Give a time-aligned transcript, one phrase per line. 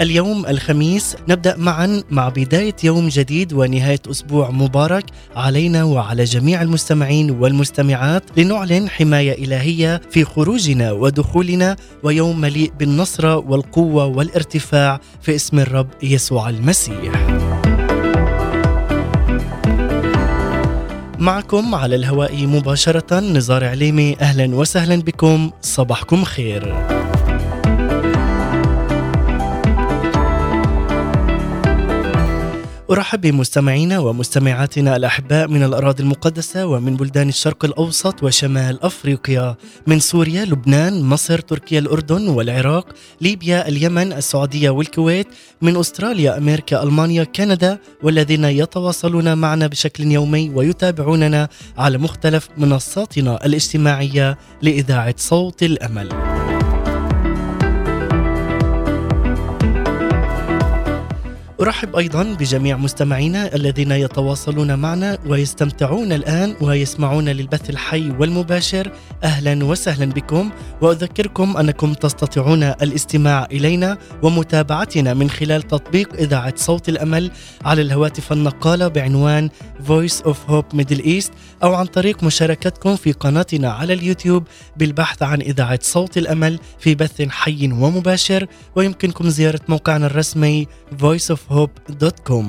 [0.00, 5.04] اليوم الخميس نبدأ معا مع بداية يوم جديد ونهاية أسبوع مبارك
[5.36, 14.06] علينا وعلى جميع المستمعين والمستمعات لنعلن حماية إلهية في خروجنا ودخولنا ويوم مليء بالنصره والقوة
[14.06, 17.26] والارتفاع في اسم الرب يسوع المسيح.
[21.18, 26.74] معكم على الهواء مباشرة نزار عليمي أهلا وسهلا بكم صباحكم خير
[32.90, 39.56] أرحب بمستمعينا ومستمعاتنا الأحباء من الأراضي المقدسة ومن بلدان الشرق الأوسط وشمال أفريقيا
[39.86, 42.86] من سوريا، لبنان، مصر، تركيا، الأردن والعراق،
[43.20, 45.26] ليبيا، اليمن، السعودية والكويت،
[45.62, 54.38] من أستراليا، أمريكا، ألمانيا، كندا والذين يتواصلون معنا بشكل يومي ويتابعوننا على مختلف منصاتنا الاجتماعية
[54.62, 56.35] لإذاعة صوت الأمل.
[61.60, 68.92] أرحب أيضا بجميع مستمعينا الذين يتواصلون معنا ويستمتعون الآن ويسمعون للبث الحي والمباشر.
[69.24, 70.50] أهلا وسهلا بكم.
[70.80, 77.30] وأذكركم أنكم تستطيعون الاستماع إلينا ومتابعتنا من خلال تطبيق إذاعة صوت الأمل
[77.64, 79.50] على الهواتف النقالة بعنوان
[79.88, 81.30] Voice of Hope Middle East
[81.62, 84.44] أو عن طريق مشاركتكم في قناتنا على اليوتيوب
[84.76, 88.46] بالبحث عن إذاعة صوت الأمل في بث حي ومباشر.
[88.76, 90.66] ويمكنكم زيارة موقعنا الرسمي
[91.50, 92.46] voiceofhope.com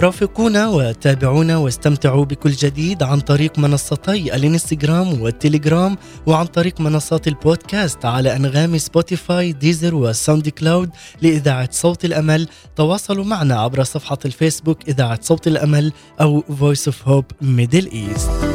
[0.00, 8.36] رافقونا وتابعونا واستمتعوا بكل جديد عن طريق منصتي الانستغرام والتليجرام وعن طريق منصات البودكاست على
[8.36, 10.90] انغامي Spotify Deezer و SoundCloud
[11.22, 12.48] لإذاعة صوت الأمل.
[12.76, 18.49] تواصلوا معنا عبر صفحة الفيسبوك إذاعة صوت الأمل أو Voice of Hope Middle East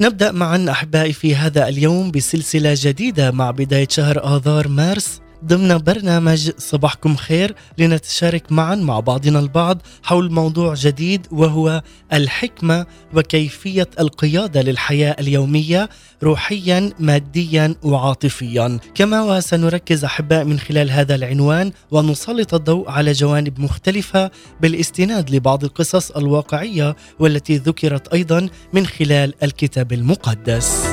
[0.00, 5.20] نبدأ معا أحبائي في هذا اليوم بسلسلة جديدة مع بداية شهر آذار مارس.
[5.44, 13.88] ضمن برنامج صباحكم خير لنتشارك معا مع بعضنا البعض حول موضوع جديد وهو الحكمة وكيفية
[14.00, 15.88] القيادة للحياة اليومية
[16.22, 18.78] روحيا ماديا وعاطفيا.
[18.94, 24.30] كما وسنركز أحباء من خلال هذا العنوان ونسلط الضوء على جوانب مختلفة
[24.60, 30.84] بالاستناد لبعض القصص الواقعية والتي ذكرت أيضا من خلال الكتاب المقدس.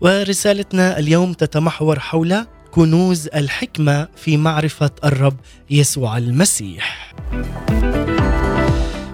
[0.00, 5.36] ورسالتنا اليوم تتمحور حول كنوز الحكمة في معرفة الرب
[5.70, 7.14] يسوع المسيح.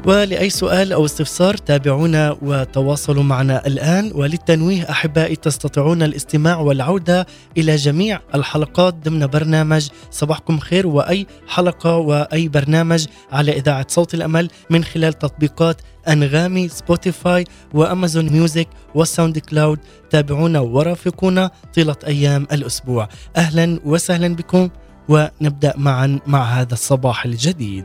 [0.06, 4.12] ولأي سؤال أو استفسار تابعونا وتواصلوا معنا الآن.
[4.14, 12.48] وللتنويه أحبائي تستطيعون الاستماع والعودة إلى جميع الحلقات ضمن برنامج صباحكم خير وأي حلقة وأي
[12.48, 19.78] برنامج على إذاعة صوت الأمل من خلال تطبيقات أنغامي Spotify و Amazon Music وال SoundCloud.
[20.10, 23.08] تابعونا ورافقونا طيلة أيام الأسبوع.
[23.36, 24.68] أهلا وسهلا بكم
[25.08, 27.84] ونبدأ معا مع هذا الصباح الجديد.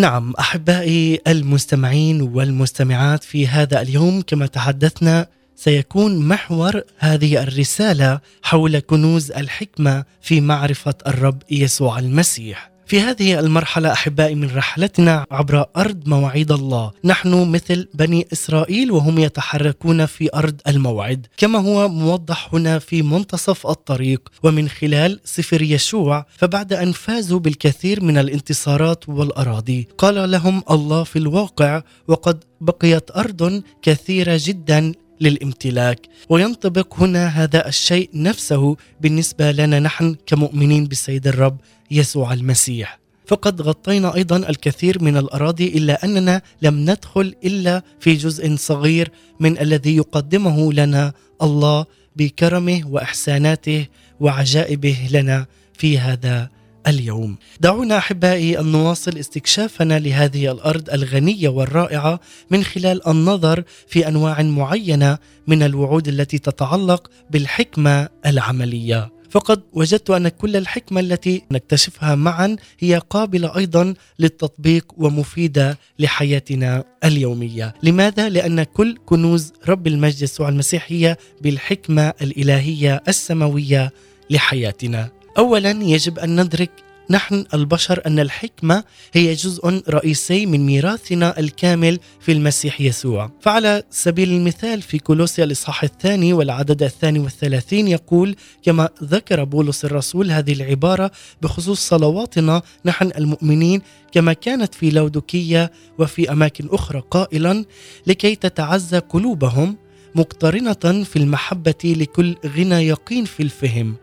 [0.00, 9.30] نعم أحبائي المستمعين والمستمعات في هذا اليوم كما تحدثنا سيكون محور هذه الرسالة حول كنوز
[9.32, 12.70] الحكمة في معرفة الرب يسوع المسيح.
[12.90, 16.90] في هذه المرحلة أحبائي من رحلتنا عبر أرض مواعيد الله.
[17.04, 23.66] نحن مثل بني إسرائيل وهم يتحركون في أرض الموعد كما هو موضح هنا في منتصف
[23.66, 24.28] الطريق.
[24.42, 31.18] ومن خلال سفر يشوع فبعد أن فازوا بالكثير من الانتصارات والأراضي قال لهم الله في
[31.18, 40.16] الواقع وقد بقيت أرض كثيرة جدا للامتلاك وينطبق هنا هذا الشيء نفسه بالنسبة لنا نحن
[40.26, 41.56] كمؤمنين بالسيد الرب.
[41.90, 48.56] يسوع المسيح فقد غطينا أيضا الكثير من الأراضي إلا أننا لم ندخل إلا في جزء
[48.56, 49.10] صغير
[49.40, 53.86] من الذي يقدمه لنا الله بكرمه وإحساناته
[54.20, 56.48] وعجائبه لنا في هذا
[56.86, 57.36] اليوم.
[57.60, 62.20] دعونا أحبائي أن نواصل استكشافنا لهذه الأرض الغنية والرائعة
[62.50, 69.19] من خلال النظر في أنواع معينة من الوعود التي تتعلق بالحكمة العملية.
[69.30, 77.74] فقد وجدت أن كل الحكمة التي نكتشفها معا هي قابلة أيضا للتطبيق ومفيدة لحياتنا اليومية،
[77.82, 83.92] لماذا؟ لأن كل كنوز رب المجد يسوع المسيح هي بالحكمة الإلهية السماوية
[84.30, 86.70] لحياتنا اولا يجب أن ندرك
[87.10, 94.32] نحن البشر أن الحكمة هي جزء رئيسي من ميراثنا الكامل في المسيح يسوع، فعلى سبيل
[94.32, 101.10] المثال في كولوسيا الإصحاح الثاني والعدد الثاني والثلاثين يقول كما ذكر بولس الرسول هذه العبارة
[101.42, 103.82] بخصوص صلواتنا نحن المؤمنين
[104.12, 107.64] كما كانت في لودوكية وفي أماكن أخرى قائلا
[108.06, 109.76] لكي تتعزى قلوبهم
[110.14, 113.96] مقترنة في المحبة لكل غنى يقين في الفهم.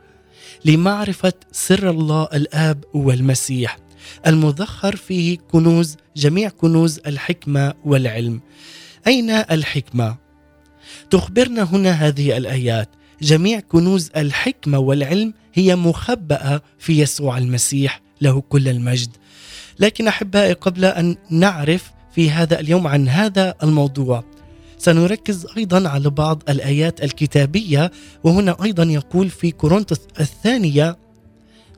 [0.65, 3.77] لمعرفة سر الله الآب والمسيح.
[4.27, 8.41] المذخر فيه كنوز جميع كنوز الحكمة والعلم.
[9.07, 10.17] أين الحكمة؟
[11.09, 12.89] تخبرنا هنا هذه الآيات.
[13.21, 19.09] جميع كنوز الحكمة والعلم هي مخبأة في يسوع المسيح له كل المجد.
[19.79, 24.23] لكن أحبائي قبل أن نعرف في هذا اليوم عن هذا الموضوع
[24.77, 27.91] سنركز أيضا على بعض الآيات الكتابية
[28.23, 30.97] وهنا أيضا يقول في كورنثوس الثانية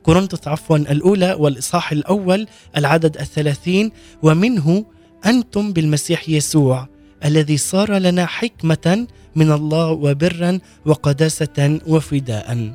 [0.02, 3.92] كورنثوس عفوا الأولى والإصحاح الأول العدد الثلاثين
[4.22, 4.84] ومنه
[5.26, 6.88] أنتم بالمسيح يسوع
[7.24, 9.06] الذي صار لنا حكمة
[9.36, 12.72] من الله وبرا وقداسة وفداء.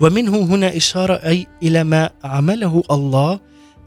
[0.00, 3.40] ومنه هنا إشارة أي إلى ما عمله الله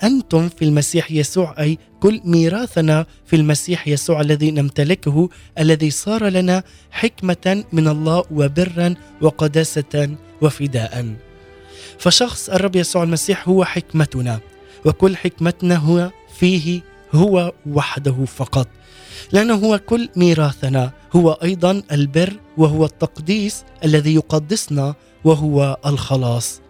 [0.03, 6.63] أنتم في المسيح يسوع أي كل ميراثنا في المسيح يسوع الذي نمتلكه الذي صار لنا
[6.91, 11.13] حكمة من الله وبرا وقداسة وفداء.
[11.99, 14.39] فشخص الرب يسوع المسيح هو حكمتنا
[14.85, 16.81] وكل حكمتنا هو فيه
[17.13, 18.67] هو وحده فقط.
[19.31, 26.60] لأنه هو كل ميراثنا هو أيضا البر وهو التقديس الذي يقدسنا وهو الخلاص.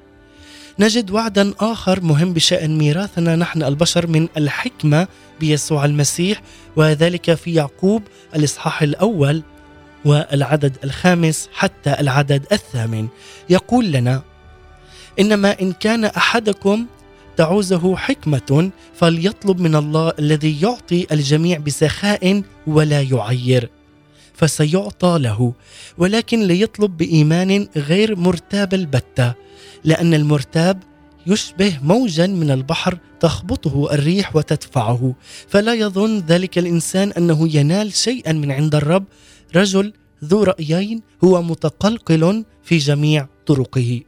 [0.81, 5.07] نجد وعدا آخر مهم بشأن ميراثنا نحن البشر من الحكمة
[5.39, 6.41] بيسوع المسيح
[6.75, 8.03] وذلك في يعقوب
[8.35, 9.43] الإصحاح الأول
[10.05, 13.07] والعدد الخامس حتى العدد الثامن.
[13.49, 14.21] يقول لنا
[15.19, 16.85] إنما إن كان أحدكم
[17.37, 23.69] تعوزه حكمة فليطلب من الله الذي يعطي الجميع بسخاء ولا يعير.
[24.41, 25.53] فسيعطى له
[25.97, 29.33] ولكن ليطلب بإيمان غير مرتاب البتة
[29.83, 30.83] لأن المرتاب
[31.27, 35.15] يشبه موجا من البحر تخبطه الريح وتدفعه
[35.47, 39.05] فلا يظن ذلك الإنسان أنه ينال شيئا من عند الرب.
[39.55, 39.93] رجل
[40.23, 44.01] ذو رأيين هو متقلقل في جميع طرقه.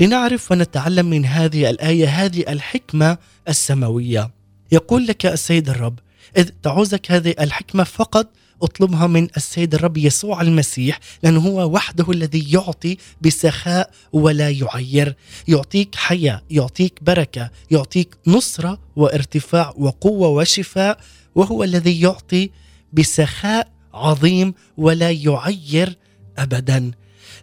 [0.00, 3.18] لنعرف ونتعلم من هذه الآية هذه الحكمة
[3.48, 4.30] السماوية.
[4.72, 5.98] يقول لك السيد الرب
[6.36, 8.26] إذ تعوزك هذه الحكمة فقط
[8.62, 15.16] أطلبها من السيد الرب يسوع المسيح لأنه هو وحده الذي يعطي بسخاء ولا يعير.
[15.48, 20.98] يعطيك حياة يعطيك بركة يعطيك نصرة وارتفاع وقوة وشفاء
[21.34, 22.50] وهو الذي يعطي
[22.92, 25.96] بسخاء عظيم ولا يعير
[26.38, 26.90] أبدا.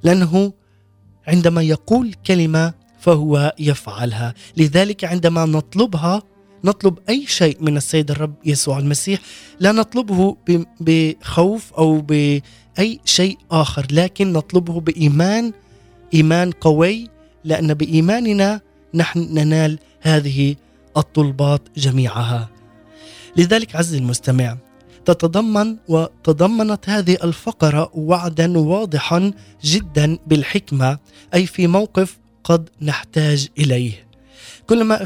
[0.04, 0.54] لأنه
[1.28, 4.34] عندما يقول كلمة فهو يفعلها.
[4.58, 6.24] لذلك عندما نطلبها
[6.66, 9.20] نطلب أي شيء من السيد الرب يسوع المسيح.
[9.60, 10.38] لا نطلبه
[10.80, 15.52] بخوف أو بأي شيء آخر لكن نطلبه بإيمان
[16.14, 17.10] إيمان قوي
[17.44, 18.62] لأن بإيماننا
[18.94, 20.56] نحن ننال هذه
[20.98, 22.50] الطلبات جميعها.
[23.38, 24.58] لذلك عز المستمع
[25.06, 29.32] تتضمن وتضمنت هذه الفقرة وعدا واضحا
[29.64, 30.98] جدا بالحكمة
[31.34, 34.05] أي في موقف قد نحتاج إليه.
[34.68, 35.04] كلما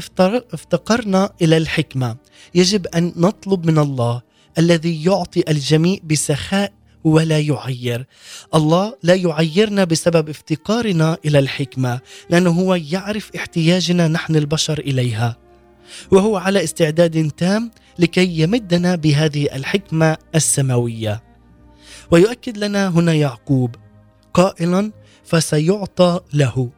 [0.54, 2.16] افتقرنا إلى الحكمة.
[2.54, 4.22] يجب أن نطلب من الله
[4.58, 6.72] الذي يعطي الجميع بسخاء
[7.04, 8.06] ولا يعير.
[8.54, 12.00] الله لا يعيرنا بسبب افتقارنا إلى الحكمة
[12.30, 15.36] لأنه هو يعرف احتياجنا نحن البشر إليها.
[16.10, 21.22] وهو على استعداد تام لكي يمدنا بهذه الحكمة السماوية.
[22.10, 23.74] ويؤكد لنا هنا يعقوب
[24.34, 24.92] قائلا
[25.24, 26.70] فسيعطى له.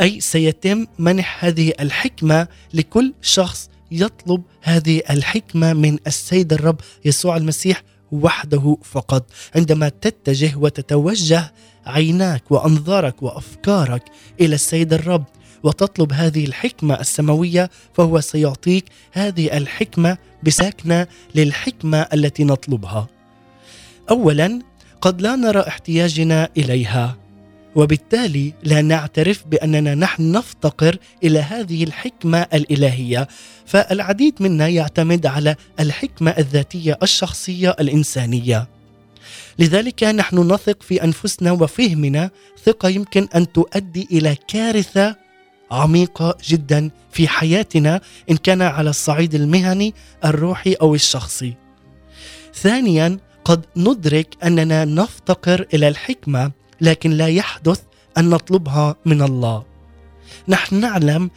[0.00, 7.82] أي سيتم منح هذه الحكمة لكل شخص يطلب هذه الحكمة من السيد الرب يسوع المسيح
[8.12, 11.52] وحده فقط عندما تتجه وتتوجه
[11.86, 14.02] عيناك وأنظارك وأفكارك
[14.40, 15.24] إلى السيد الرب
[15.62, 23.06] وتطلب هذه الحكمة السماوية فهو سيعطيك هذه الحكمة بساكنة للحكمة التي نطلبها.
[24.10, 24.58] اولا
[25.00, 27.19] قد لا نرى احتياجنا إليها
[27.76, 33.28] وبالتالي لا نعترف بأننا نحن نفتقر إلى هذه الحكمة الإلهية.
[33.66, 38.68] فالعديد منا يعتمد على الحكمة الذاتية الشخصية الإنسانية.
[39.58, 42.30] لذلك نحن نثق في أنفسنا وفهمنا
[42.64, 45.16] ثقة يمكن أن تؤدي إلى كارثة
[45.70, 48.00] عميقة جدا في حياتنا
[48.30, 51.54] إن كان على الصعيد المهني الروحي أو الشخصي.
[52.54, 57.82] ثانيا قد ندرك أننا نفتقر إلى الحكمة لكن لا يحدث
[58.18, 59.64] أن نطلبها من الله.
[60.48, 61.30] نحن نعلم